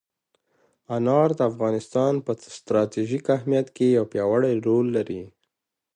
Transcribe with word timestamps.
انار 0.95 1.29
د 1.37 1.41
افغانستان 1.51 2.13
په 2.25 2.31
ستراتیژیک 2.57 3.25
اهمیت 3.37 3.67
کې 3.75 3.87
یو 3.97 4.05
پیاوړی 4.11 4.53
رول 4.67 4.85
لري. 4.97 5.21